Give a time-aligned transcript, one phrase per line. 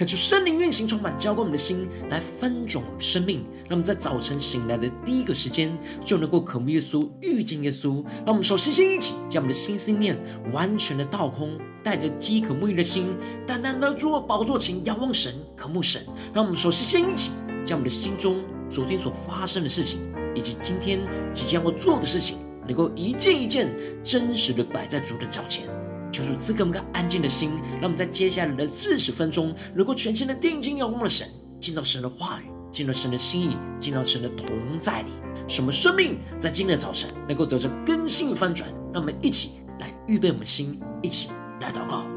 [0.00, 3.44] 恳求圣灵运行充满，浇灌我们的心，来翻转我们生命。
[3.68, 5.70] 让我们在早晨醒来的第一个时间，
[6.02, 8.02] 就能够渴慕耶稣，遇见耶稣。
[8.24, 10.18] 让我们手心心一起，将我们的心思念
[10.52, 11.50] 完全的倒空，
[11.84, 13.08] 带着饥渴沐浴的心，
[13.46, 16.00] 单单的入宝座前仰望神，渴慕神。
[16.32, 17.32] 让我们手心心一起，
[17.66, 19.98] 将我们的心中昨天所发生的事情，
[20.34, 20.98] 以及今天
[21.34, 23.68] 即将要做的事情，能够一件一件
[24.02, 25.68] 真实的摆在主的脚前。
[26.12, 31.28] 求主赐给我们个安静的心，让我们在接下来的四十分钟，能够全心的定睛仰望了神，
[31.60, 34.48] 进到神的话语，进到神的心意，进到神的同
[34.78, 35.10] 在里，
[35.46, 38.68] 什么生命在今天的早晨能够得着更新翻转。
[38.92, 41.28] 让我们一起来预备我们的心，一起
[41.60, 42.09] 来祷告。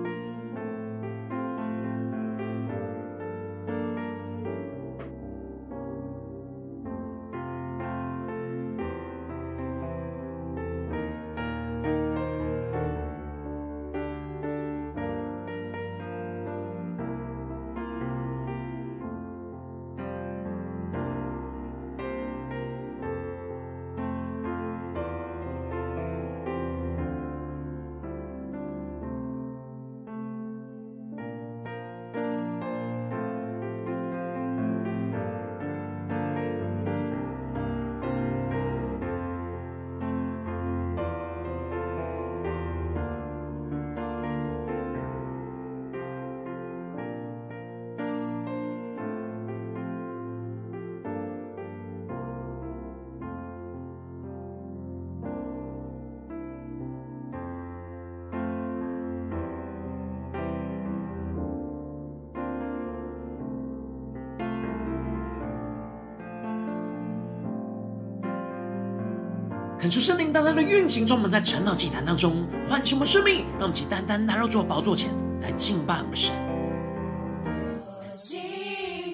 [69.84, 75.12] 恳求圣灵单单的运行，充满在晨祷祭坛当中，唤醒我们生命，让我们起单单来到主的宝座前
[75.42, 76.34] 来敬拜我们神。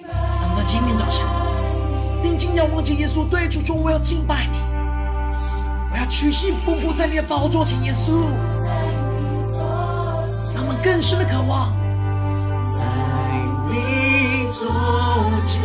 [0.04, 1.26] 让我们在今天早晨
[2.22, 4.58] 定睛仰望着耶稣，对主说：“我要敬拜你，
[5.90, 8.22] 我要屈膝匍匐在你的宝座前，耶稣。”
[10.54, 11.72] 让我们更深的渴望，
[12.62, 12.78] 在
[13.72, 14.70] 你座
[15.44, 15.60] 前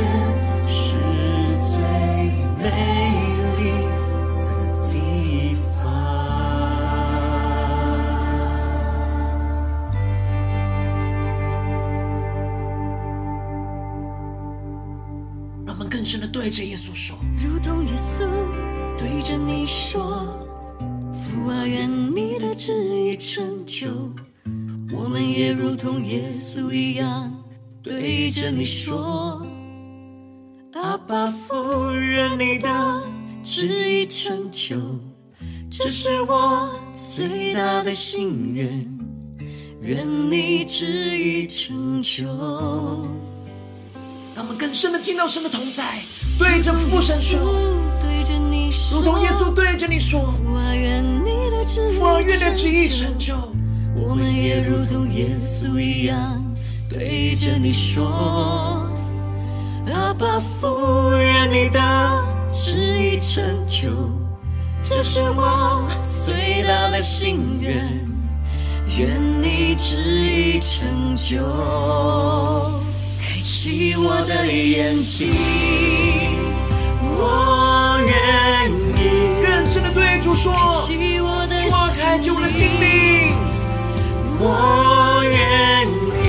[16.46, 18.24] 对着耶稣说，如同耶稣
[19.00, 20.00] 对着你说，
[21.12, 23.88] 父啊，愿你的旨意成就。
[24.96, 27.34] 我们也如同耶稣一样
[27.82, 29.44] 对着你说，
[30.74, 33.02] 阿爸父，愿你的
[33.44, 34.78] 旨意成就。
[35.72, 38.88] 这是我最大的心愿，
[39.82, 42.24] 愿你旨意成就。
[44.36, 46.02] 让我们更深的进到神的同在，
[46.38, 47.40] 对着父神说，
[48.00, 51.50] 对着你说，如同耶稣对着你说，父啊，愿你
[52.40, 53.36] 的旨意成就。
[53.96, 56.44] 我们也如同耶稣一样
[56.90, 58.06] 对着你说，
[59.88, 61.80] 阿爸父，愿你的
[62.52, 63.90] 旨意成就。
[64.84, 65.88] 这是我
[66.26, 67.76] 最大的心愿，
[68.98, 69.10] 愿
[69.42, 71.38] 你旨意成就。
[73.46, 75.30] 起我的眼睛，
[77.00, 79.00] 我愿意
[79.46, 80.52] 更深的对主说，
[80.88, 83.36] 主啊，开启我的心灵，
[84.40, 85.88] 我愿
[86.26, 86.28] 意，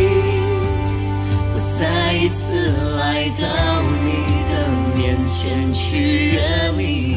[1.54, 3.46] 我再一次来到
[4.04, 4.52] 你的
[4.94, 7.15] 面前去认你。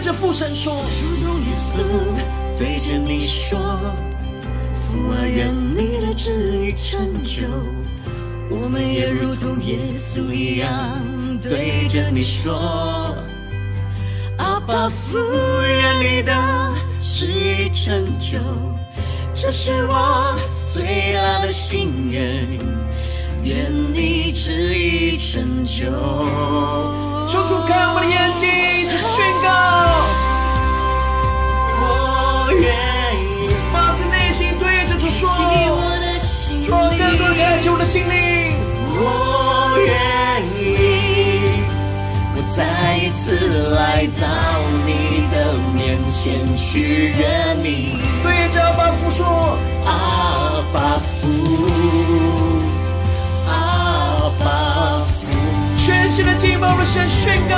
[0.00, 1.82] 着父神说，如同耶稣
[2.56, 3.58] 对着你说，
[4.74, 7.44] 父啊，愿你的旨意成就。
[8.50, 10.98] 我们也如同耶稣一样
[11.40, 13.14] 对着你说，
[14.38, 15.18] 阿爸父，
[15.62, 16.32] 愿你的
[16.98, 18.38] 旨意成就。
[19.34, 20.34] 这是我
[20.72, 22.58] 最大的心愿，
[23.44, 27.09] 愿你旨意成就。
[27.30, 29.48] 求主开我的眼睛，一起宣告。
[31.78, 32.64] 我愿
[33.22, 35.28] 意发自内心对着主说，
[36.66, 38.52] 主啊，更多开启我的心灵。
[38.98, 41.62] 我愿意，
[42.34, 44.26] 我我再一次来到
[44.86, 48.00] 你的面前去认你。
[48.22, 51.28] 对着阿爸父说，阿爸父，
[56.20, 57.56] 全新的敬拜的神宣告。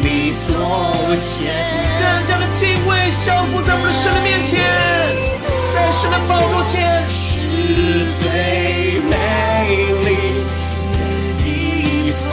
[0.00, 1.54] 你左前，
[1.98, 4.60] 更加的敬畏，降服在我们的神的面前，
[5.72, 7.38] 在神的宝座前，是
[8.20, 9.14] 最美
[10.04, 10.08] 丽
[10.92, 10.96] 的
[11.44, 12.30] 地方。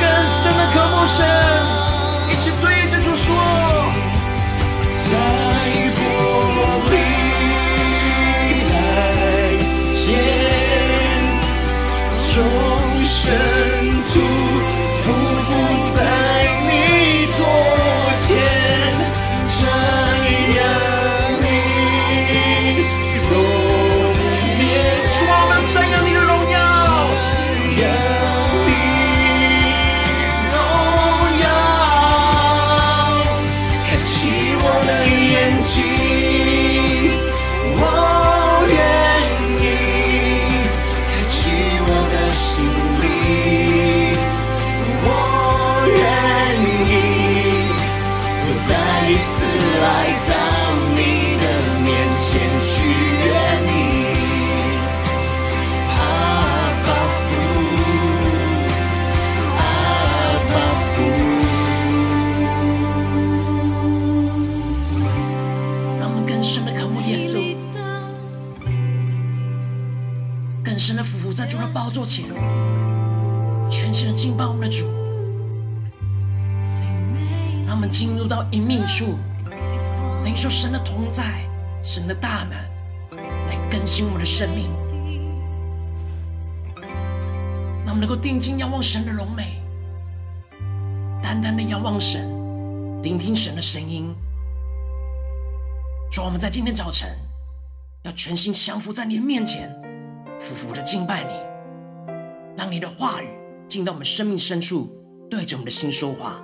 [0.00, 1.26] 更深的渴慕神，
[70.82, 72.24] 神的福福在主的宝座前，
[73.70, 74.84] 全新的敬拜我们的主。
[77.68, 79.14] 他们进入到隐秘处
[80.24, 81.48] 领受神的同在，
[81.84, 82.58] 神的大能
[83.46, 84.72] 来更新我们的生命，
[87.84, 89.62] 让我们能够定睛仰望神的荣美，
[91.22, 92.28] 单单的仰望神，
[93.04, 94.12] 聆听神的声音。
[96.10, 97.08] 主，我们在今天早晨
[98.02, 99.72] 要全心降服在你的面前，
[100.42, 101.34] 俯伏的敬拜你，
[102.58, 103.28] 让你的话语
[103.68, 104.90] 进到我们生命深处，
[105.30, 106.42] 对着我们的心说话。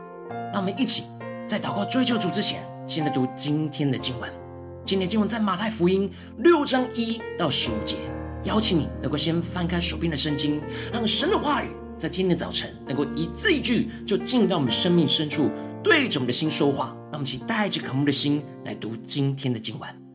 [0.53, 1.05] 让我们一起。
[1.49, 4.31] 在祷告追求主之前，先来读今天的经文。
[4.85, 7.97] 今天经文在马太福音六章一到十五节。
[8.45, 10.61] 邀请你能够先翻开手边的圣经，
[10.93, 15.51] 让神的话语在今天的早晨能够一字一句就进到我们生命深处，
[15.83, 16.95] 对着我们的心说话。
[17.11, 20.08] 让我们一起带着渴慕的心来读今天的经文。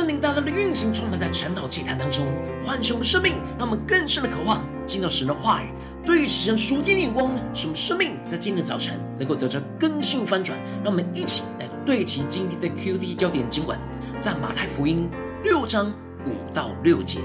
[0.00, 2.26] 圣灵大大的运行，充满在晨祷祭坛当中，
[2.64, 5.66] 唤醒我们生命，让我们更深的渴望进到神的话语，
[6.06, 10.58] 对齐神属天的眼光，使我们生命在今天早晨能够得着更新翻转。
[10.82, 13.78] 让我们一起来对齐今天的 QD 焦点经文，
[14.18, 15.06] 在马太福音
[15.44, 15.92] 六章
[16.24, 17.20] 五到六节：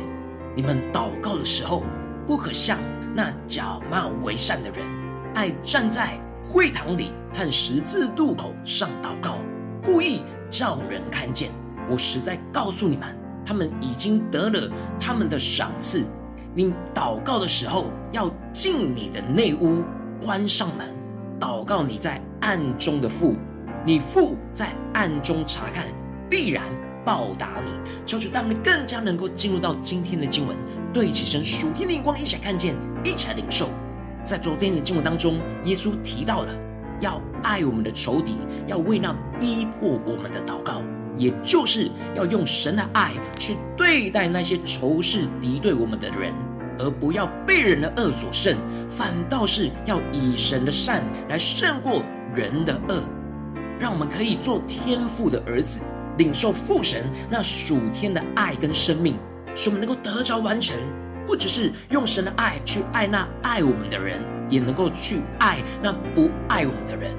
[0.54, 1.82] 你们祷告的时候，
[2.28, 2.78] 不可像
[3.16, 4.86] 那假冒为善的人，
[5.34, 9.38] 爱站在会堂里和十字路口上祷告，
[9.82, 11.50] 故意叫人看见。
[11.90, 13.08] 我实在告诉你们，
[13.46, 16.04] 他们已经得了他们的赏赐。
[16.54, 19.84] 你祷告的时候，要进你的内屋，
[20.22, 20.94] 关上门，
[21.40, 23.36] 祷告你在暗中的父，
[23.86, 25.84] 你父在暗中察看，
[26.30, 26.64] 必然
[27.04, 27.72] 报答你。
[28.06, 30.56] 求主带我们更加能够进入到今天的经文，
[30.94, 32.74] 对起身属天的光，一起看见，
[33.04, 33.68] 一起来领受。
[34.24, 36.56] 在昨天的经文当中，耶稣提到了
[37.02, 40.82] 要爱我们的仇敌，要为那逼迫我们的祷告。
[41.18, 46.34] 也就是要用神的爱去对待那些仇视敌对我们的人，
[46.80, 48.58] 而不要被人的恶所胜，
[48.90, 52.04] 反倒是要以神的善来胜过
[52.34, 53.04] 人的恶，
[53.80, 55.80] 让我们可以做天父的儿子，
[56.18, 59.16] 领受父神那属天的爱跟生命，
[59.56, 60.78] 使我们能够得着完成，
[61.26, 67.16] 不只是用神的爱去爱那爱我们的人，也能够去爱那不爱我们的人。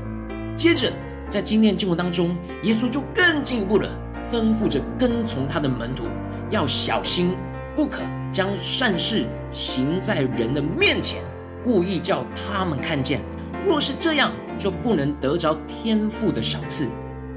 [0.56, 0.92] 接着。
[1.28, 3.88] 在今天的经文当中，耶稣就更进一步的
[4.32, 6.04] 吩咐着跟从他的门徒，
[6.50, 7.32] 要小心，
[7.74, 11.20] 不可将善事行在人的面前，
[11.64, 13.20] 故意叫他们看见。
[13.64, 16.86] 若是这样，就不能得着天父的赏赐。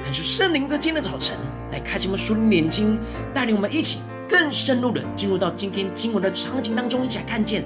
[0.03, 1.35] 但是圣灵在今天的早晨
[1.71, 2.99] 来开启我们属灵眼睛，
[3.33, 7.65] 带领我们一起更深入的进入到今天经文的场景当中，一起来看见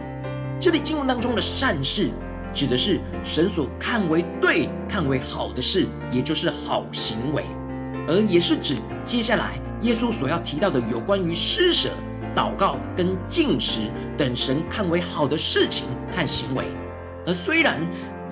[0.59, 2.09] 这里经文当中的善事。
[2.53, 7.43] 指的是神所看为对、看为好的事，也就是好行为，
[8.07, 11.89] 而也是指接下来耶稣所要提到的有关于施舍、
[12.35, 16.65] 祷告跟进食等神看为好的事情和行为。
[17.25, 17.81] 而虽然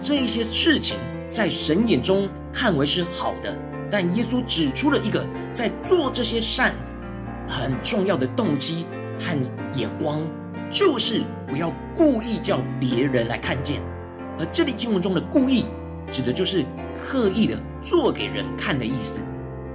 [0.02, 0.98] 这些事情
[1.30, 3.58] 在神眼中看为是好的，
[3.90, 6.76] 但耶稣指出了一个在做这些善
[7.48, 8.86] 很重要的动机
[9.20, 9.38] 和
[9.76, 10.22] 眼光，
[10.70, 13.82] 就是不要故意叫别人来看见。
[14.42, 15.66] 而这里经文中的“故意”，
[16.12, 19.22] 指的就是刻意的做给人看的意思。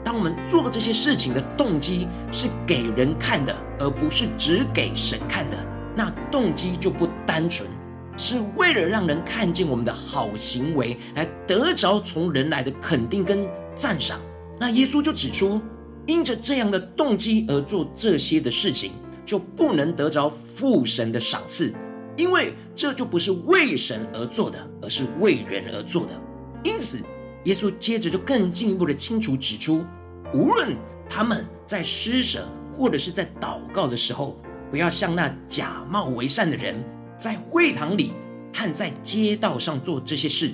[0.03, 5.57] 当我们做这些事情的动机是给人看的，而不是只给神看的，
[5.95, 7.69] 那动机就不单纯，
[8.17, 14.19] 是为了让人看见我们的好行为，来得着从人来的肯定跟赞赏。
[14.59, 15.61] 那耶稣就指出，
[16.07, 18.91] 因着这样的动机而做这些的事情，
[19.25, 21.73] 就不能得着父神的赏赐。
[22.17, 26.21] 因为这就不是为神而做的，而是为人而做的。
[26.65, 26.99] 因此，
[27.45, 29.85] 耶稣接着就更进一步的清楚指出，
[30.33, 30.77] 无论
[31.09, 34.39] 他们在施舍或者是在祷告的时候，
[34.71, 36.83] 不要像那假冒为善的人，
[37.19, 38.13] 在会堂里
[38.53, 40.51] 和在街道上做这些事。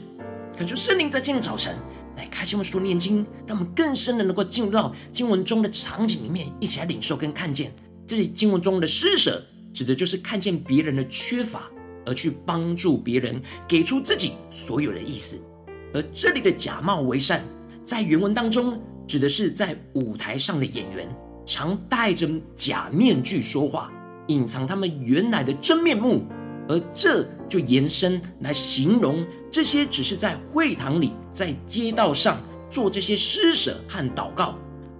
[0.56, 1.74] 恳求圣灵在今天早晨
[2.16, 7.72] 来开启我们属灵眼睛，让我们更深的能够进入到经文中的场景里面，一起来领受跟看见
[8.06, 9.42] 这些经文中的施舍。
[9.72, 11.70] 指的就是看见别人的缺乏，
[12.04, 15.38] 而去帮助别人，给出自己所有的意思。
[15.94, 17.44] 而这里的假冒为善，
[17.84, 21.08] 在原文当中指的是在舞台上的演员，
[21.44, 23.92] 常戴着假面具说话，
[24.28, 26.24] 隐藏他们原来的真面目。
[26.68, 34.56] 而这就延伸来形容这些只是在会堂里、在街道上做这些施舍和祷告。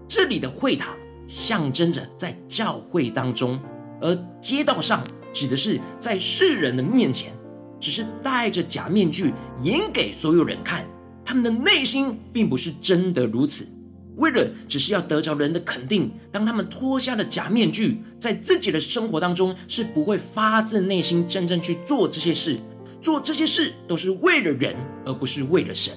[0.09, 0.95] 这里的会堂
[1.29, 3.59] 象征着在教会当中。
[4.03, 7.33] 而街道上指的是在世人的面前，
[7.81, 9.33] 只是戴着假面具
[9.63, 10.85] 演给所有人看，
[11.25, 13.67] 他们的内心并不是真的如此。
[14.17, 22.59] 为了只是要得着人的肯定，当他们脱下了假面具，在自己的生活当中是不会发自内心真正去做这些事，
[23.01, 25.95] 做这些事都是为了人，而不是为了神。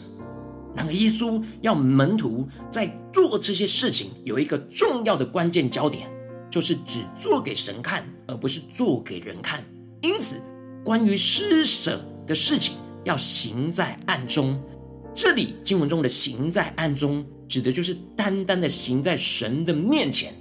[0.73, 6.09] 然而，耶稣要门徒在做这些事情有一个重要的关键焦点。
[6.55, 9.61] 就是只做给神看，而不是做给人看。
[10.01, 10.41] 因此，
[10.85, 14.57] 关于施舍的事情要行在暗中。
[15.13, 20.33] 这里经文中的“行在暗中”，指的就是单单的行在神的面前，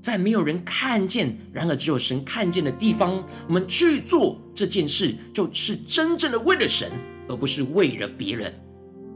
[0.00, 6.90] 在没有人看见，然而只有神看见的地方，我们去做这件事，就是真正的为了神，
[7.28, 8.50] 而不是为了别人。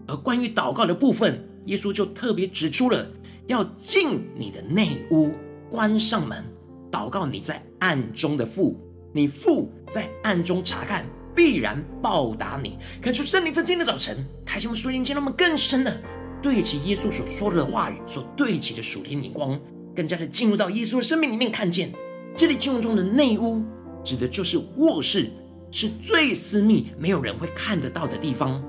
[0.06, 3.10] 而关于祷告的部分，耶稣就特别指出了
[3.46, 5.32] 要进你的内屋。
[5.70, 6.44] 关上门，
[6.90, 8.78] 祷告你在暗中的父，
[9.12, 11.04] 你父在暗中察看，
[11.34, 12.78] 必然报答你。
[13.00, 16.00] 看出圣灵在今天的早晨，开启我们属灵眼睛，让我们更深的
[16.40, 19.58] 对齐耶稣所说的话语，所对齐的属天眼光，
[19.94, 21.90] 更加的进入到耶稣的生命里面，看见
[22.36, 23.62] 这里经文中的内屋，
[24.04, 25.30] 指的就是卧室，
[25.70, 28.62] 是最私密、没有人会看得到的地方。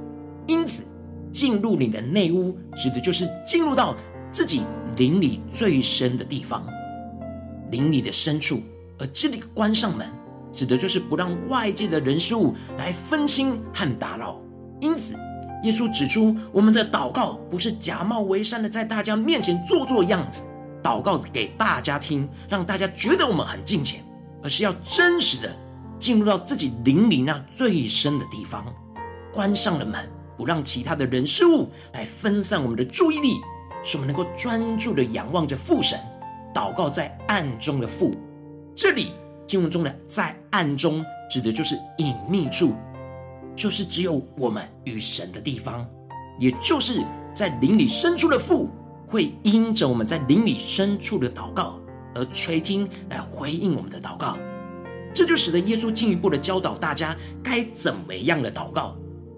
[0.48, 0.84] 因此，
[1.32, 3.96] 进入你的内屋，指的就是进入到
[4.32, 4.62] 自己
[4.96, 6.66] 灵里最深的地方，
[7.72, 8.62] 灵里的深处。
[8.98, 10.08] 而这里关上门，
[10.52, 14.40] 指的就是不让外界的人事物来分心和打扰。
[14.80, 15.16] 因此，
[15.64, 20.44] 耶稣指出，我们的祷告不是假冒为善的，在大家面前做做样子，
[20.82, 24.02] 祷告给大家听，让大家觉得我们很敬虔，
[24.42, 25.54] 而是要真实的
[26.00, 28.66] 进入到自己灵里那最深的地方，
[29.34, 30.08] 关上了门，
[30.38, 33.36] 不让其他的人事物来分散我们的注意力，
[33.84, 36.00] 使我们能够专注的仰望着父神，
[36.56, 38.12] 祷告在暗中的父。
[38.74, 39.12] 这里
[39.46, 42.74] 经文中的在暗中，指的就是隐秘处，
[43.58, 45.86] 就是只有我们与神的地方，
[46.40, 48.70] 也就是在灵里深处的父，
[49.06, 51.78] 会因着我们在灵里深处的祷告
[52.14, 54.38] 而垂听来回应我们的祷告。
[55.14, 58.96] 这就使得耶稣进一步的教导大家该怎么样的祷告。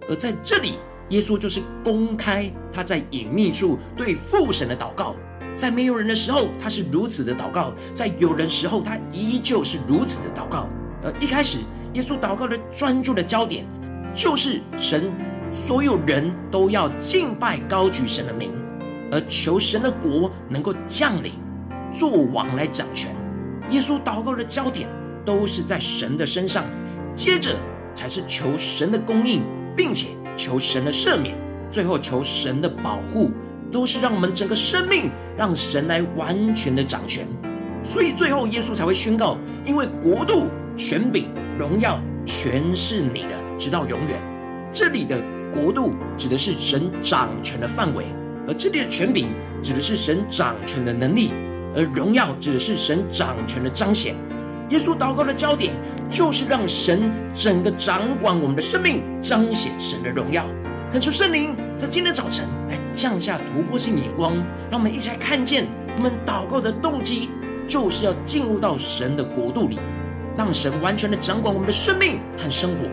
[0.10, 0.74] 而在这里，
[1.10, 5.16] 耶稣就是公开他在隐秘处对父神的祷告。
[5.58, 10.68] 在没有人的时候，他是如此的祷告；在有人时候，他依旧是如此的祷告。
[11.04, 11.58] 而一开始，
[11.94, 13.66] 耶稣祷告的专注的焦点，
[14.14, 15.12] 就是神，
[15.52, 18.52] 所有人都要敬拜高举神的名，
[19.12, 21.34] 而求神的国能够降临，
[21.92, 23.16] 做王来掌权。
[23.72, 24.88] 耶稣祷告的焦点
[25.26, 26.64] 都是在神的身上，
[27.16, 27.56] 接着
[27.96, 29.42] 才是求神的供应，
[29.76, 31.36] 并且求神的赦免，
[31.72, 33.32] 最后求神的保护。
[33.72, 37.28] 都是让我们整个生命让神来完全的掌权，
[37.84, 44.20] 所以最后耶稣才会宣告：因为国度、权柄、荣耀全是你的，直到永远。
[44.72, 48.06] 这里的国度指的是神掌权的范围，
[48.48, 49.30] 而这里的权柄
[49.62, 51.32] 指的是神掌权的能力，
[51.76, 54.16] 而荣耀指的是神掌权的彰显。
[54.70, 55.74] 耶稣祷告的焦点
[56.10, 60.46] 就是让神整个掌管我们的生命，彰显神的荣耀。
[60.92, 64.36] 恳求圣灵在今天早晨来降下突破性眼光，
[64.72, 67.30] 让我们一起来看见我们祷告的动机，
[67.68, 69.78] 就是要进入到神的国度里，
[70.36, 72.90] 让神完全的掌管我们的生命和生活，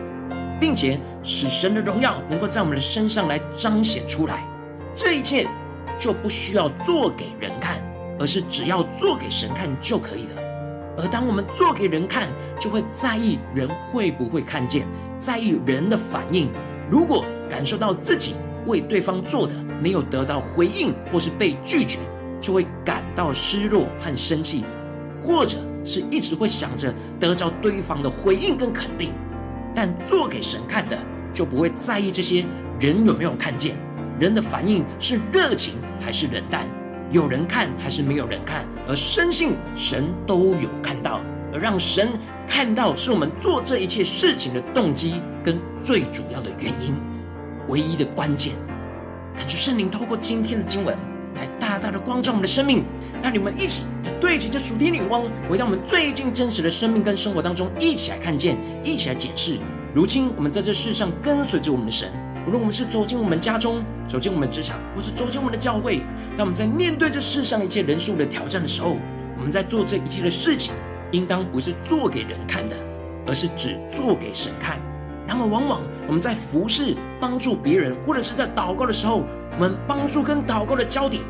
[0.59, 4.45] 并且使神的荣耀能够在我们的身上来彰显出来。
[4.93, 5.47] 这一切
[5.97, 7.81] 就不需要做给人看，
[8.19, 10.41] 而是只要做给神看就可以了。
[10.95, 12.27] 而当我们做给人看，
[12.59, 14.85] 就会在意人会不会看见，
[15.17, 16.51] 在意人的反应。
[16.87, 21.99] 如果感受到自己为对方做的没有得到回应，或是被拒绝，
[22.41, 24.63] 就会感到失落和生气，
[25.21, 29.11] 或者是一直会想着得到对方的回应跟肯定。
[29.75, 30.97] 但做给神看的，
[31.33, 32.45] 就不会在意这些
[32.79, 33.75] 人有没有看见，
[34.19, 36.65] 人的反应是热情还是冷淡，
[37.11, 41.19] 有人看还是没有人看，而深信神都有看到，
[41.53, 42.09] 而让神
[42.47, 46.95] 看到是我们做这一切事情的动机跟最主要的原因。
[47.67, 48.53] 唯一的关键，
[49.35, 50.95] 恳求圣灵透过今天的经文，
[51.35, 52.83] 来大大的光照我们的生命，
[53.21, 53.85] 带领我们一起
[54.21, 59.57] 对齐这属天灵光，回到我们最近真实的生命跟生活当中，一起来看见，一起来检视。
[59.93, 62.09] 如今我们在这世上跟随着我们的神，
[62.45, 65.99] 无论我们是走进我们家中，走进我们职场，或是走进我们的教会，
[66.37, 68.97] 当我们在面对这世上一切人数的挑战的时候，
[69.37, 70.73] 我们在做这一切的事情，
[71.11, 72.75] 应当不是做给人看的，
[73.25, 74.79] 而是只做给神看。
[75.27, 81.23] 然而，往往我们在服侍、帮助别人，或者是在祷告的时候，我们帮助跟祷告的焦点，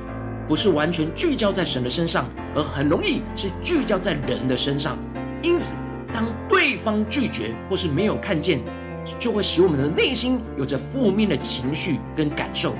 [0.47, 4.97] 不是完全聚焦在神的身上，而很容易是聚焦在人的身上。
[5.41, 5.75] 因此，
[6.11, 8.59] 当对方拒绝或是没有看见，
[9.17, 12.73] 就会使我们的内心有着负面的情绪跟感受。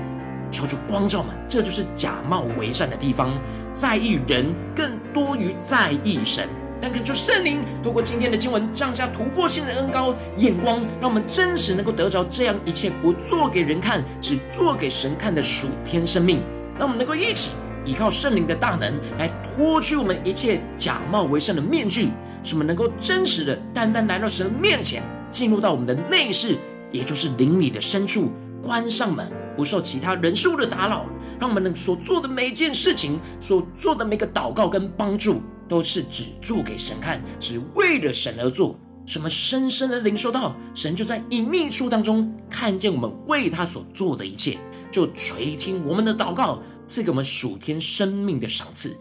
[0.50, 3.32] 求主光照们，这就是假冒为善的地方，
[3.74, 6.48] 在意人更多于在意神。
[6.80, 16.42] 但恳求圣灵透过今天的经文降下突破性的恩膏眼光，让我们真实能够得着这样一切不做给人看，只做给神看的属天生命。
[16.78, 17.52] 让我们能够一起
[17.86, 22.10] 依靠圣灵的大能，来脱去我们一切假冒为善的面具，
[22.42, 26.58] 使我们能够真实的单单来到神的面前，进入到我们的内室，
[26.92, 28.30] 也就是灵里的深处，
[28.62, 31.06] 关上门，不受其他人事物的打扰，
[31.40, 35.40] 让我们能所做的每一件事情，所做的每个祷告跟帮助。
[35.68, 38.78] 都是只做给神看，只为了神而做。
[39.04, 44.58] 什么深深的领受到，神就在隐秘处当中看见我们为他所做的一切，
[44.92, 48.96] 就垂听我们的祷告，赐给我们属天生命的赏赐。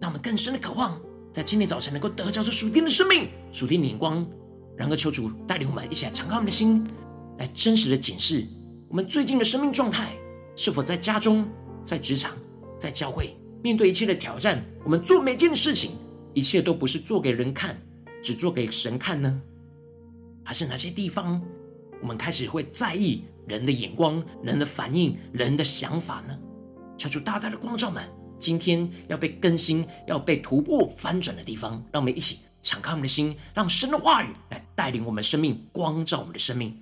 [0.00, 0.98] 让我们更深的渴望，
[1.34, 4.26] 在今天早晨能够得着这属天的生命、属天的眼光。
[4.78, 6.82] 然后求主带领我们一起来敞开我们的心，
[7.38, 8.42] 来真实的检视
[8.88, 10.14] 我们最近的生命状态，
[10.56, 11.46] 是否在家中、
[11.90, 12.36] 在职场、
[12.78, 13.36] 在教会。
[13.64, 15.90] 面对一切的挑战，我们做每件事情，
[16.32, 17.76] 一切都不是做给人看，
[18.22, 19.42] 只做给神看呢？
[20.44, 21.42] 还是哪些地方，
[22.00, 26.38] 我们开始会在意人的眼光、人的反应、人的想法呢？
[26.96, 36.80] 求主大大的光照们，今天要被更新、要被突破、翻转的地方，让我们一起敞开我们的心，让神的话语来带领我们生命，光照我们的生命。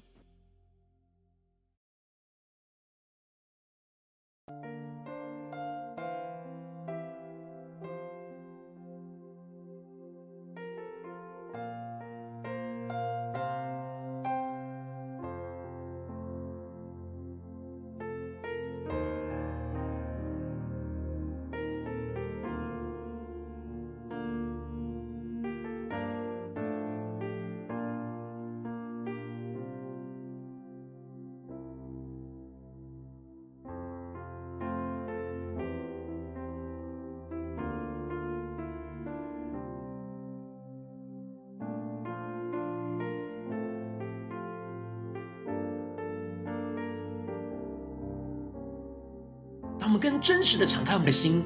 [50.21, 51.43] 真实的敞开我们的心，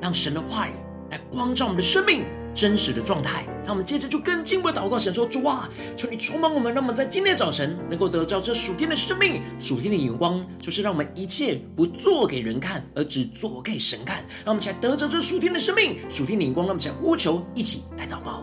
[0.00, 0.72] 让神的话语
[1.10, 3.44] 来光照我们的生命真实的状态。
[3.64, 14.16] 让我们接着就更进一步的祷告，神说：主啊，求你充满我们，让我们在今天的早晨能够得着这属天的生命、属天的眼光，就是让我们一切不做给人看，而只做给神看。
[14.44, 18.41] 让我们起来得着这属天的生命、属天的眼光，让我们起来呼求，一起来祷告。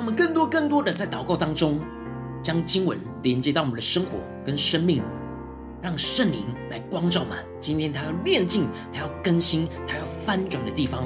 [0.00, 1.78] 我们更多、更多的在祷告当中，
[2.42, 4.12] 将经文连接到我们的生活
[4.46, 5.02] 跟生命，
[5.82, 7.44] 让圣灵来光照满。
[7.60, 11.04] 今天他要炼净，他要更新，他要翻转的地方。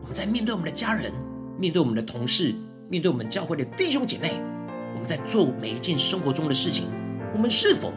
[0.00, 1.12] 我们在面对我们的家人，
[1.56, 2.52] 面对我们的同事，
[2.88, 4.32] 面对我们教会的弟兄姐妹，
[4.94, 6.88] 我们在做每一件生活中的事情，
[7.32, 7.92] 我们是否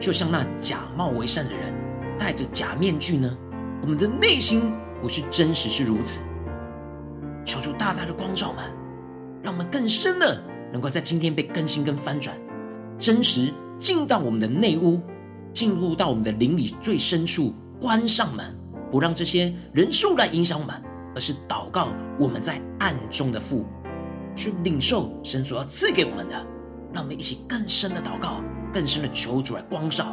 [0.00, 1.72] 就像那假冒为善的人，
[2.18, 3.38] 戴着假面具呢？
[3.80, 6.22] 我们的内心不是真实是如此。
[7.44, 8.75] 求主大大的光照满。
[9.46, 12.36] 让我们更深的能够在今天被更新跟翻转，
[12.98, 15.00] 真实进到我们的内屋，
[15.52, 18.44] 进入到我们的灵里最深处，关上门，
[18.90, 20.74] 不让这些人数来影响我们，
[21.14, 23.64] 而是祷告我们在暗中的父，
[24.34, 26.34] 去领受神所要赐给我们的。
[26.92, 30.12] 让我们一起更深的祷告，更深的求主来光照。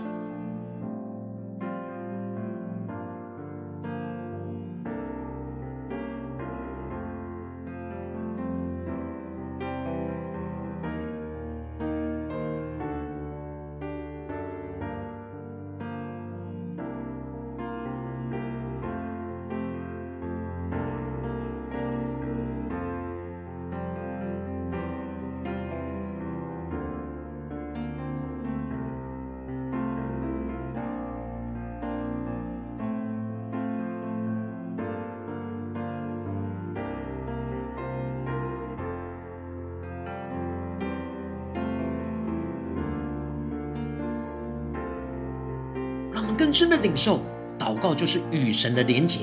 [46.44, 47.22] 更深的领受，
[47.58, 49.22] 祷告就是与神的连结，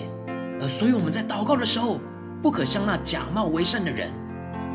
[0.59, 2.01] 而所以我们在祷告的时候，
[2.41, 4.11] 不可像那假冒为善的人，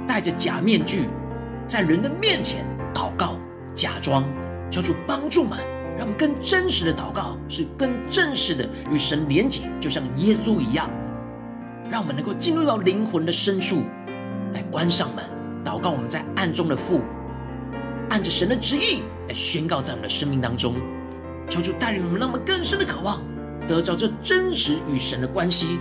[0.08, 1.08] 戴着假面具，
[1.66, 3.34] 在人的面前祷告，
[3.74, 4.24] 假装，
[4.70, 5.58] 求主帮助们，
[5.98, 10.88] 让我们更真实的祷告，是更正式的与神连结，就像耶稣一样，
[11.90, 13.82] 让我们能够进入到灵魂的深处，
[14.54, 15.26] 来关上门，
[15.66, 17.02] 祷告我们在暗中的父，
[18.12, 20.76] 按着神的旨意来宣告在我们的生命当中。
[21.50, 23.22] 求主带领我们，让我们更深的渴望
[23.68, 25.80] 得着这真实与神的关系，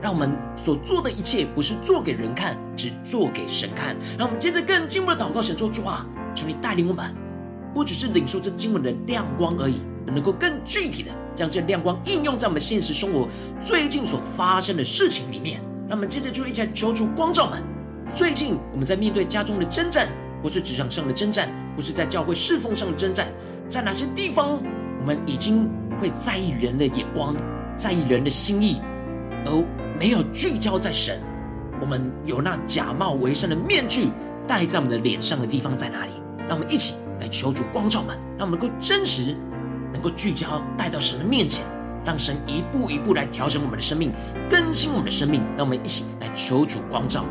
[0.00, 3.96] 让我们所做的一切不是做给人看，只做给神看。
[4.18, 7.14] 让我们接着更进步的祷告，神说主啊，求你带领我们，
[7.74, 13.28] 不只是领受这经文的亮光而已，能够更具体的将这亮光应用在我们现实生活
[13.60, 15.60] 最近所发生的事情里面。
[15.88, 17.62] 让我们接着就一起来求主光照们。
[18.14, 20.08] 最近我们在面对家中的征战，
[20.42, 23.28] 或是职场上的征战，或是在教会侍奉上的征战，
[23.68, 24.62] 在哪些地方？
[25.00, 27.34] 我们已经会在意人的眼光，
[27.76, 28.80] 在意人的心意，
[29.46, 29.64] 而
[29.98, 31.18] 没有聚焦在神。
[31.80, 34.10] 我们有那假冒为善的面具
[34.46, 36.12] 戴在我们的脸上的地方在哪里？
[36.46, 39.34] 让我们一起来求主光照们，让我们能够真实，
[39.92, 41.64] 能够聚焦带到神的面前，
[42.04, 44.12] 让神一步一步来调整我们的生命，
[44.50, 45.40] 更新我们的生命。
[45.56, 47.24] 让我们一起来求主光照。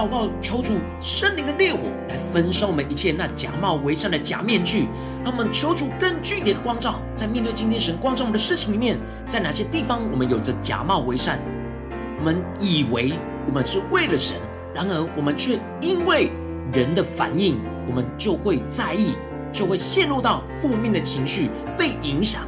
[0.00, 4.88] 祷告，求主圣灵的烈火来焚烧我们一切那假冒为善的假面具。
[5.22, 11.38] 让我们求主更具体的光照，在面对今天神光照我们的事情里面，在哪些地方我们有着假冒为善？
[12.18, 13.12] 我们以为
[13.46, 14.38] 我们是为了神，
[14.74, 16.32] 然而我们却因为
[16.72, 19.12] 人的反应，我们就会在意，
[19.52, 22.40] 就会陷入到负面的情绪，被影响。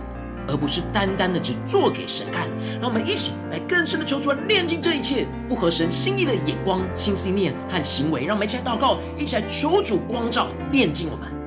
[0.49, 2.49] 而不是单单的只做给神看，
[2.81, 8.25] 让我们一起来更深的求出来炼净这一切不合神心意的眼光、心思念和行为。
[8.25, 11.42] 让我们一起来祷告，一起来求主光照、炼净我们。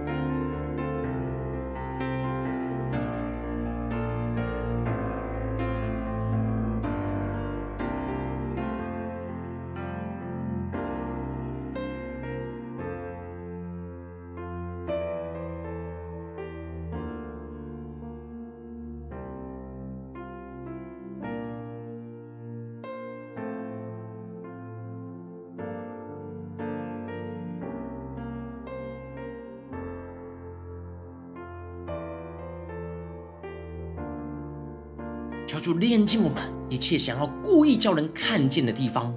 [35.85, 39.13] 炼净我们一切想要故意叫人看见的地方，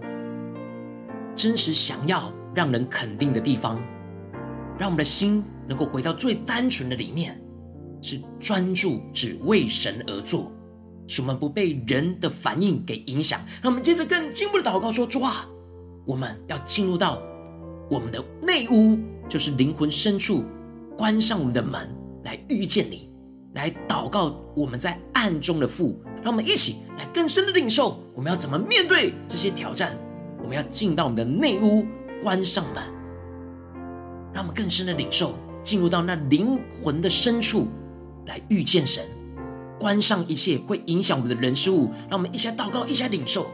[1.35, 3.81] 真实想要让人肯定的地方，
[4.79, 7.41] 让我们的心能够回到最单纯的里面，
[8.03, 10.53] 是专注只为神而做，
[11.07, 13.41] 使我们不被人的反应给影响。
[13.63, 15.49] 让我们接着更进一步的祷告说：主啊，
[16.05, 17.23] 我们要进入到
[17.91, 20.45] 我们的内屋，就是灵魂深处，
[20.99, 21.89] 关上我们的门，
[22.25, 23.08] 来遇见你，
[23.55, 26.01] 来祷告我们在暗中的父。
[26.23, 29.97] 让我们一起来更深的领受，我们要怎么面对这些挑战？
[30.43, 31.87] 我们要进到我们的内屋，
[32.23, 32.83] 关上门，
[34.33, 37.69] 让我们更深的领受，进入到那灵魂的深处，
[38.27, 39.05] 来遇见神，
[39.79, 41.93] 关上一切会影响我们的人事物。
[42.09, 43.47] 让我们一起来祷告，一起来领受。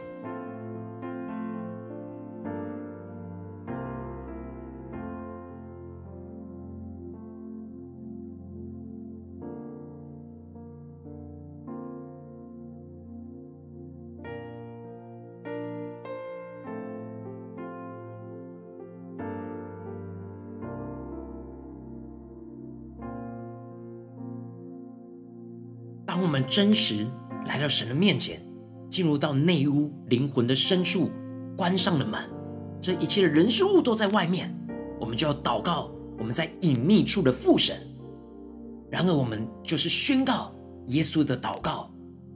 [26.44, 27.06] 们真实
[27.46, 28.38] 来到神的面前，
[28.90, 31.10] 进入到内屋灵魂的深处，
[31.56, 32.20] 关上了门，
[32.82, 34.54] 这一切的人事物都在外面，
[35.00, 37.76] 我们就要祷告我们在隐秘处的父神。
[38.90, 40.54] 然而，我们就是宣告
[40.88, 41.90] 耶稣的祷告，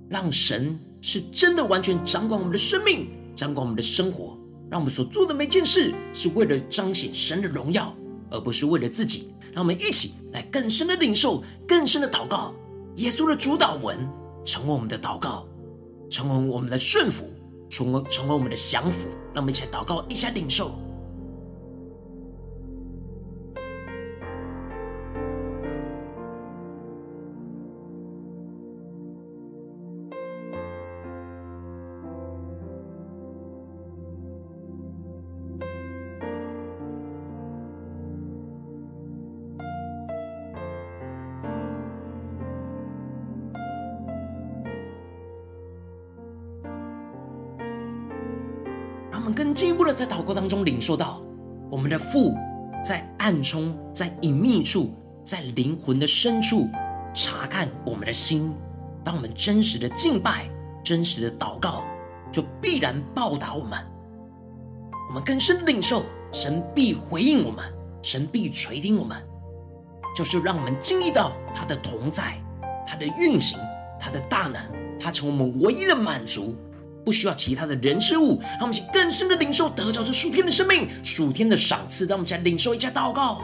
[0.08, 4.38] 让神是真的完全掌管我们的生命，掌管我们的生活，
[4.70, 7.94] 让我们所做的每件事是为了彰显神的荣耀，
[8.30, 9.34] 而不是为了自己。
[9.52, 12.54] 让我们一起来更深的领受，更深的祷告。
[12.98, 13.96] 耶稣的主导文
[14.44, 15.46] 成为我们的祷告，
[16.10, 17.24] 成为我们的顺服，
[17.70, 19.08] 成为成为我们的降服。
[19.32, 20.72] 让我们一起祷告，一起来领受。
[49.32, 51.22] 更进一步的在祷告当中领受到，
[51.70, 52.34] 我们的父
[52.84, 54.92] 在暗中、在隐秘处、
[55.24, 56.68] 在灵魂的深处
[57.14, 58.52] 查看我们的心。
[59.04, 60.48] 当我们真实的敬拜、
[60.84, 61.82] 真实的祷告，
[62.30, 63.78] 就必然报答我们。
[65.08, 67.64] 我们更深领受，神必回应我们，
[68.02, 69.16] 神必垂听我们，
[70.14, 72.38] 就是让我们经历到他的同在、
[72.86, 73.58] 他的运行、
[73.98, 74.60] 他的大能，
[75.00, 76.54] 他成我们唯一的满足。
[77.08, 82.04] 不需要其他的人事物，让我们去更深的领受得着这属天的生命、属天的赏赐。
[82.04, 83.40] 让我们来领受一下祷告。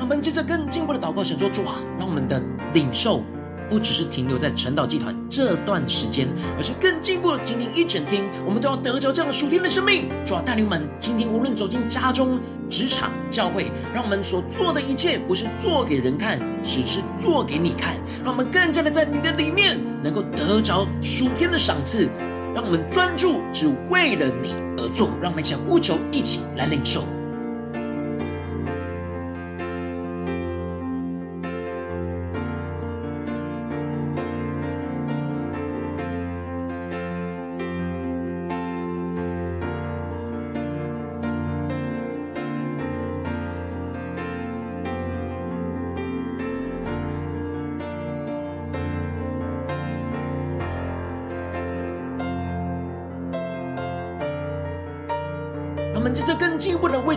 [0.00, 2.42] 我们接着更进一步的祷告，神说：主啊，让我们的
[2.74, 3.22] 领受
[3.68, 10.08] 不只是停留在晨祷祭坛这段时间，而是更进一步的，今天一整天，我们都要得着这样的属天的生命。
[10.24, 17.94] 主啊，带领我们今天无论走进家中、职场、教会，让我们所做的一切不是做给人看，只是做给你看。
[18.24, 22.08] 让我们更加的在你的里面，能够得着属天的赏赐，
[22.52, 25.10] 让我们专注，只为了你而做。
[25.22, 27.04] 让我们一起呼求，一起来领受。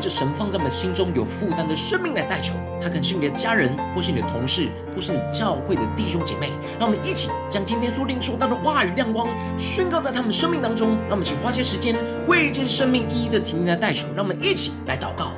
[0.04, 6.52] 着神放在我们心中有负担的生命来代求，他可能是你的家人，或是你的同事，或是你教会的弟兄姐妹。
[6.78, 10.98] 让我们一起将今天所领受到的话语亮光宣告在他们生命当中。
[11.10, 11.96] 那么请花些时间
[12.28, 14.06] 为这些生命一一的提名来代求。
[14.14, 15.32] 让我们一起来祷告。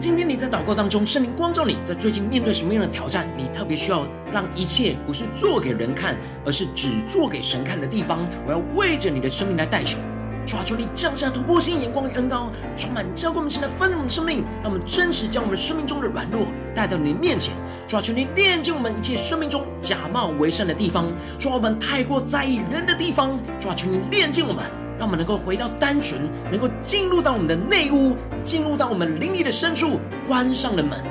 [0.00, 9.98] 今天你在祷告当中，圣灵光照你，在最近面对什么样的挑战，你特别需要让一切不是做给人看，而是只做给神看的地方，我要为着你的生命来代求，
[10.46, 17.52] 抓住你降下突破性眼光与恩膏，充满浇灌我们现在丰盛的生命，让我们真实将我们生命中的软弱带到你面前，
[17.88, 24.62] 抓住你炼净我们一切生命中假冒为善的地方，抓我们太过在意人的地方，抓住你炼净我们。
[25.08, 31.02] 我们能够回到单纯，能够进入到我们的内屋，进入到我们灵里的深处，关上了门，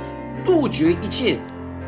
[0.46, 1.40] 杜绝一切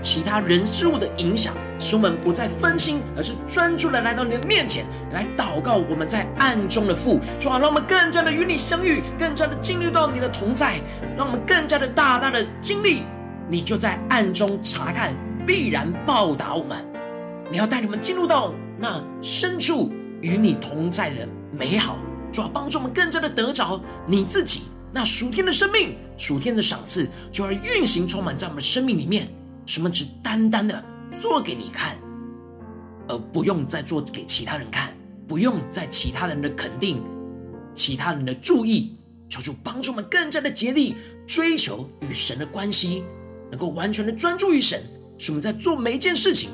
[0.01, 5.75] 其他人事物的影响，使我们不再分心，而是专注的来到你的面前来祷告。
[5.87, 10.81] 我们在暗中的父，主啊，让我们更加的与你相遇，更加的进入到你的同在，
[11.15, 13.03] 让我们更加的大大的经历，
[13.47, 15.13] 你就在暗中察看，
[15.45, 16.75] 必然报答我们。
[17.51, 19.91] 你要带你们进入到那深处
[20.21, 21.17] 与你同在的。
[21.51, 21.97] 美好，
[22.31, 29.27] 主要帮助我们更加的得着你自己那属天的生命，属天的赏赐，就要运行充满在我们生命里面。
[29.65, 30.83] 什么只单单的
[31.19, 31.95] 做给你看，
[33.07, 34.91] 而不用再做给其他人看，
[35.27, 37.03] 不用在其他人的肯定、
[37.75, 38.97] 其他人的注意，
[39.29, 40.95] 求主帮助我们更加的竭力
[41.27, 43.03] 追求与神的关系，
[43.51, 44.81] 能够完全的专注于神，
[45.19, 46.49] 使我们在做每一件事情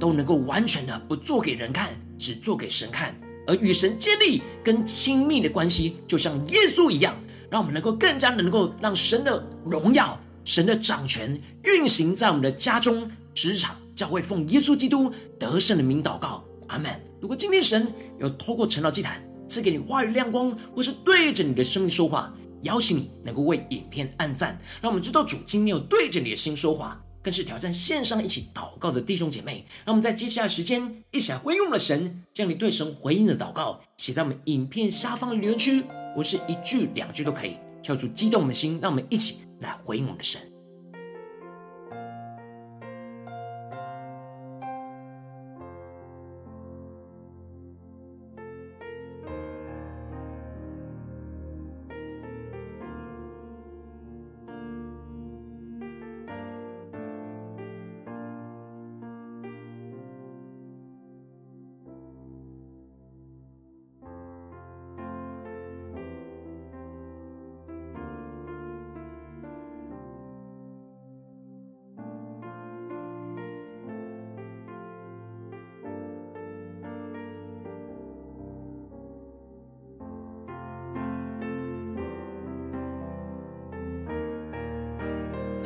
[0.00, 3.14] 都能够完全的不做给人看，只做给神看。
[3.46, 7.14] 而与神建立跟亲密的关系，就像耶稣一样，
[7.50, 16.90] 让我们能够更加能够让神的荣耀、神的掌权运行在我们的家中、职场、教会，奉耶稣基督得胜的名祷告，阿门。
[17.20, 22.32] 如果今天神有透过晨祷祭坛赐给你话语亮光，或是对着你的生命说话，
[22.62, 26.98] 邀请你能够为影片按赞，让我们知道主今天有对着你的心说话。
[27.24, 35.82] 更是挑战线上一起祷告的弟兄姐妹，那我们在接下来时间一起来回应我们的神，将你对神回应的祷告写在我们影片下方的留言区，
[36.14, 40.53] 不是一句两句都可以，跳出激动的心，让我们一起来回应我们的神。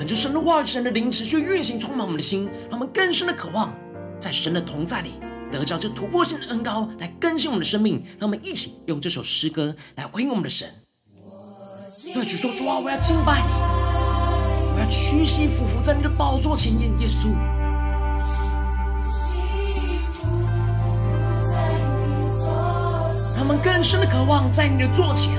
[0.08, 3.70] 感觉神的话语、神的灵持续运行，充满我们的心，让我们更深的渴望
[4.18, 5.20] 在神的同在里
[5.52, 8.02] 得着这突破性的恩膏，来更新我们的生命。
[8.18, 10.66] 让我们一起用这首诗歌来回应我们的神。
[12.14, 13.52] 对主说：主啊，我要敬拜你，
[14.72, 17.28] 我要屈膝俯伏在你的宝座前，耶稣。
[23.36, 25.34] 让我们更深的渴望在你的座前，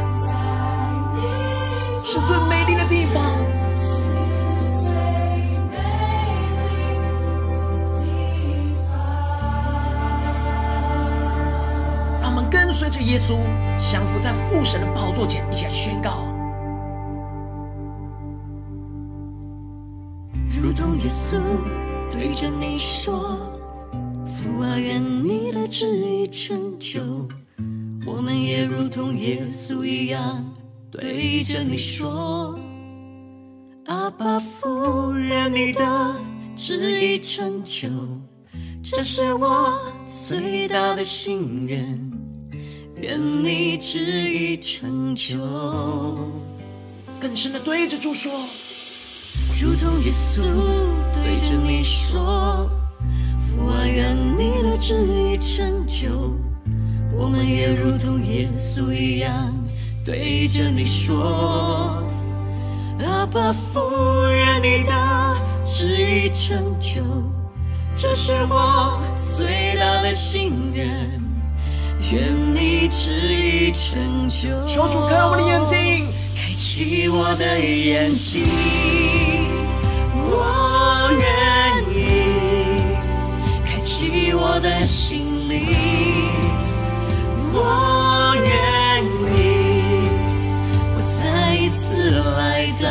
[2.05, 3.59] 是最美丽的地方。
[13.10, 13.39] 耶稣，
[13.76, 16.28] 降服在父神的宝座前，一起来宣告。
[20.62, 21.39] 如同耶稣
[22.12, 23.36] 对着你说
[24.28, 27.01] ：“父啊，愿你的旨意成就。”
[28.05, 30.45] 我们也如同耶稣一样
[30.91, 32.55] 对着你说
[33.88, 36.16] ：“阿爸父，愿你的
[36.55, 37.89] 旨意成就。”
[38.84, 42.09] 这是我最大的心愿，
[43.01, 45.37] 愿你旨意成就。
[47.19, 48.31] 更深的对着主说。
[49.61, 50.41] 如同耶稣
[51.13, 52.69] 对着你说
[53.39, 56.33] ：“父啊，愿你的旨意成就。”
[57.11, 59.53] 我们也如同耶稣一样
[60.05, 62.01] 对着你说
[63.03, 63.81] ：“阿爸父，
[64.31, 65.35] 愿你的
[65.65, 67.01] 旨意成就。”
[67.97, 71.21] 这是我最大的心愿，
[72.11, 74.49] 愿你旨意成就。
[74.65, 78.43] 求主开我的眼睛，开启我的眼睛。
[80.15, 81.21] 我愿
[81.95, 81.97] 意
[83.65, 85.67] 开启我的心灵，
[87.53, 89.03] 我愿
[89.35, 89.37] 意，
[90.95, 92.87] 我再一次来到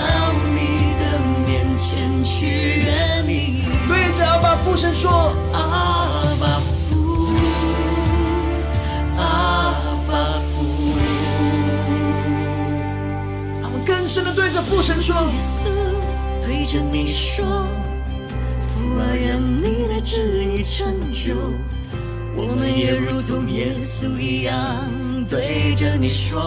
[0.54, 1.02] 你的
[1.46, 3.64] 面前去愿你。
[3.88, 5.34] 对着阿爸父神说：
[14.08, 15.14] 深的对着父神说。
[16.42, 17.44] 对着你说，
[18.62, 21.34] 父啊，愿你的旨意成就。
[22.34, 24.56] 我们也如同耶稣一样，
[25.28, 26.40] 对着你说，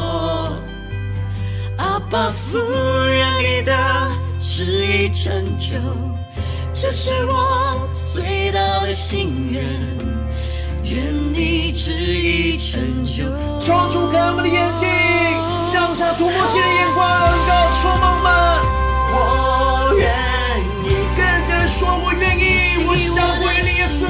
[1.77, 3.73] 阿爸父，愿你的
[4.39, 5.77] 旨意成就。
[6.73, 9.63] 这是我最大的心愿，
[10.83, 13.23] 愿你旨意成就。
[13.59, 14.87] 冲出开我们的眼睛，
[15.71, 17.01] 向下突破性的眼光，
[17.47, 18.27] 高充满们。
[19.13, 19.15] 我
[19.97, 20.03] 愿
[20.83, 21.49] 意跟着。
[21.65, 22.43] 说我愿意，
[22.85, 24.01] 我降服于你，耶稣。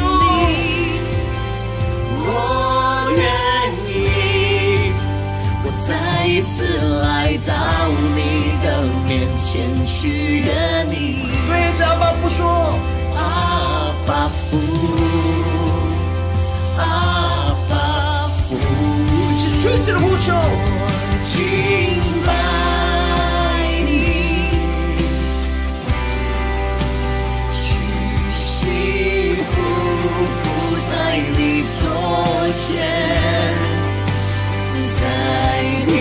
[2.25, 2.27] 我
[3.15, 3.21] 愿
[3.87, 3.93] 意，
[5.63, 6.65] 我再一次
[7.03, 7.53] 来到
[8.15, 8.19] 你
[8.63, 8.65] 的
[9.05, 9.45] 面前
[9.85, 10.49] 去认
[10.89, 11.29] 你。
[11.47, 12.73] 对着阿爸父说，
[13.15, 14.57] 阿爸父，
[16.79, 18.57] 阿爸父，
[19.29, 20.33] 一起全心的呼求，
[30.89, 31.83] 在你左
[32.53, 32.73] 前，
[34.99, 35.01] 在
[35.87, 35.91] 你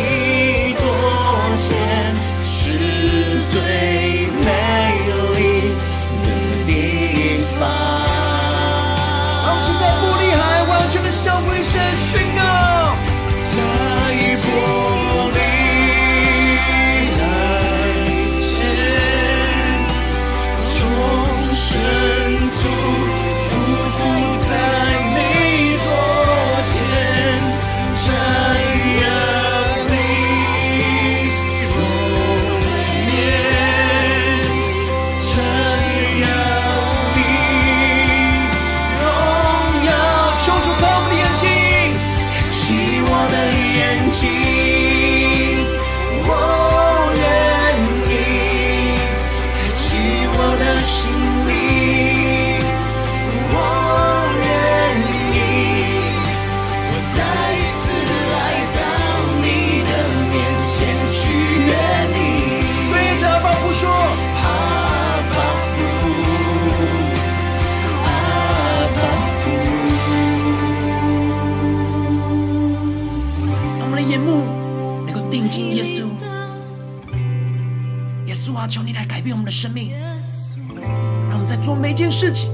[82.00, 82.50] 件事情，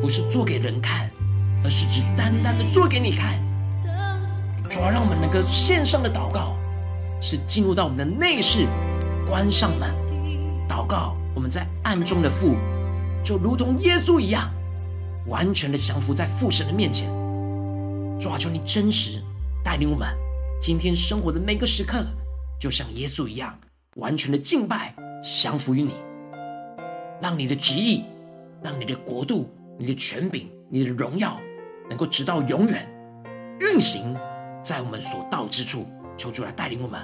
[0.00, 1.10] 不是做给人看，
[1.62, 3.34] 而是只单单的做给你看。
[4.70, 6.56] 主要让我们能够献上的祷告，
[7.20, 8.66] 是进入到我们的内室，
[9.26, 9.90] 关上门，
[10.66, 11.14] 祷告。
[11.34, 12.56] 我们在暗中的父，
[13.22, 14.50] 就如同耶稣一样，
[15.26, 17.10] 完全的降服在父神的面前。
[18.18, 19.22] 主啊，求你真实
[19.62, 20.08] 带领我们，
[20.62, 22.06] 今天生活的每个时刻，
[22.58, 23.54] 就像耶稣一样，
[23.96, 25.92] 完全的敬拜，降服于你。
[27.20, 28.04] 让你的旨意，
[28.62, 31.40] 让你的国度、你的权柄、你的荣耀，
[31.88, 32.88] 能够直到永远
[33.60, 34.16] 运行
[34.62, 35.86] 在我们所到之处。
[36.14, 37.00] 求主来带领我们。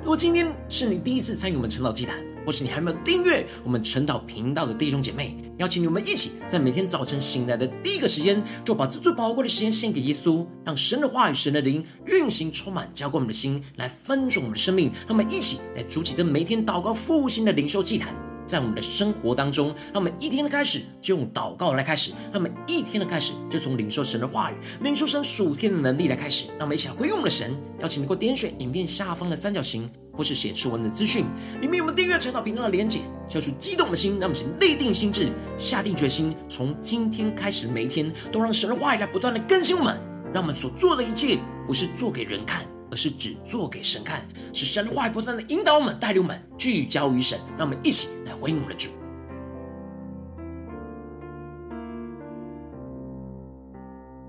[0.00, 14.90] 如果今天是你第一次参与我们晨祷祭坛，或是你还没有订阅我们晨祷频道的弟兄姐妹，邀请你们一起在每天早晨醒来的第一个时间，就把这最宝贵的时间献给耶稣，让神的话语、神的灵运行充满，浇灌我们的心，来分盛我们的生命。
[15.06, 18.14] 让我们一起来筑起这每天祷告复兴的灵修祭坛，
[18.46, 26.46] 在我们的生活当中，那么一天的开始就用祷告来开始，那么一天的开始就从领受神的话语、领受神属天的能力来开始。
[26.58, 29.88] 让我们一起来回应我们的神，邀请你给我点选影片下方的三角形。
[30.14, 31.24] 或是显示文的资讯，
[31.62, 39.98] 里面有我们订阅陈祷频道的连结，消除激动的心，让我们请立定心志，下定决心，从今天开始，每一天都让神的话语来不断的更新我们，
[40.30, 42.60] 让我们所做的一切不是做给人看，
[42.92, 48.90] 而是只做给神看，使神话语不断的引导我们，带领我们聚焦于神，让我们一起来回应我们的主。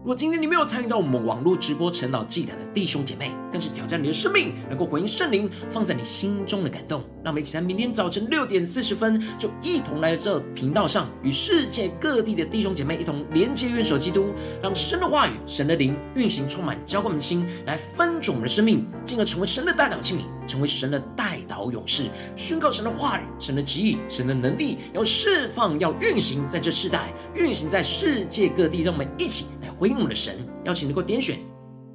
[0.03, 7.01] 如果今天你没有参与到我们网络直播晨祷祭坛的弟兄姐妹，更是挑战你的生命，能够回应圣灵放在你心中的感动。
[7.23, 28.81] 让我们一起在明天早晨六点四十分，就一同来到这频道上，与世界各地的弟兄姐妹一同连接、元首基督，让神的话语、神的灵运行充满，浇灌我们的心，来分盛我们的生命，进而成为神的代祷器皿，成为神的代祷勇士，宣告神的话语、神的旨意、神的能力，要释放、要运行在这世代，运行在世界各地。
[28.81, 30.35] 让我们一起来回应我们的神，
[30.65, 31.37] 邀请能够点选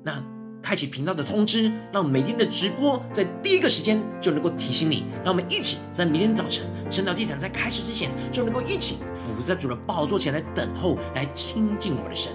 [0.03, 0.23] 那。
[0.61, 5.05] 开启频道的通知，让每天的直播在第一个时间就能够提醒你。
[5.25, 12.33] 让我们一起在明天早晨晨祷祭坛在开始之前，就能够一起伏在主的宝座前来等候，来亲近我们的神。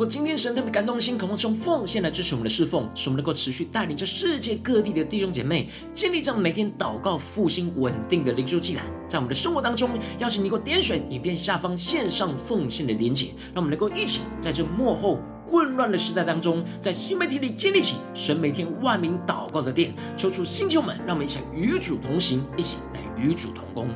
[0.00, 23.86] 果今天神特别感动的心，渴望用奉献来支持我们的侍奉，使我们能够持续带领着世界各地的弟兄姐妹，建立这样每天祷告复兴稳定的灵修祭坛，在我们的生活当中，邀请你给我点选影片下方线上奉献的连结，让我们能够一起在这幕后混乱的时代当中，在新媒体里建立起神每天万名祷告的殿，抽出星球们，让我们一起与主同行，一起来与主同工。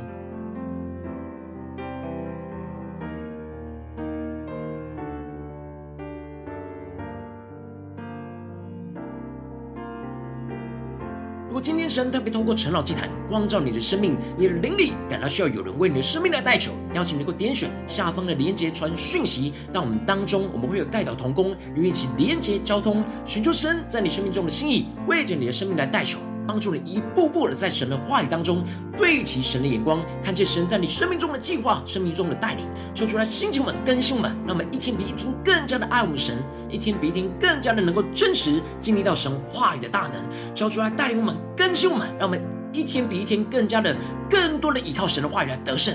[11.55, 26.18] 如果今天神特别通过陈老祭坛光照你的生命，你的灵力感到需要有人为你的生命来代求，邀请你能够点选下方的连结传讯息到我们当中，我们会有代祷同工与一起连结交通，寻求神在你生命中的心意，为着你的生命来代求。
[26.47, 28.62] 帮助你一步步的在神的话语当中
[28.97, 32.66] 对齐神的眼光，看见神在你生命中的计划、生命中的带领。
[32.95, 36.36] 说出来，星球们、更新我们，让我们一天比一天更加的爱我们神，
[36.68, 40.12] 一天比一天更加的能够真实经历到神话语的大能。
[40.55, 42.40] 说出来，带领我们、更新我们，让我们
[42.72, 43.97] 一天比一天更加的、
[44.28, 45.95] 更多的依靠神的话语来得胜，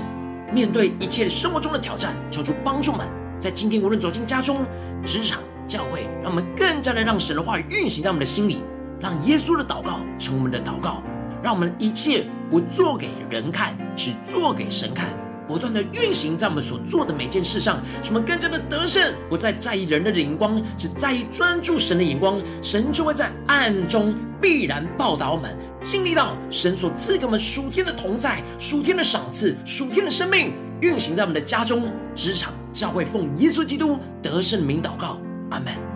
[0.51, 2.15] 面对一切生活中的挑战。
[2.31, 3.07] 求主帮助们，
[3.39, 4.65] 在今天无论走进家中、
[5.05, 8.61] 职场、教会，让我们更加的让神的话语运行在我们的心里。
[8.99, 11.01] 让耶稣的祷告成我们的祷告，
[11.41, 15.09] 让我们一切不做给人看，只做给神看，
[15.47, 35.17] 不断的运行在我们所做的每件事上，使我们更加的得胜，不再在意人的眼光，只在意专注神的眼光，神就会在暗中必然报答我们，经历到神所赐给我们属天的同在、属天的赏赐、属天的生命，运行在我们的家中、职场、教会，奉耶稣基督得胜名祷告，
[35.51, 35.88] 阿门。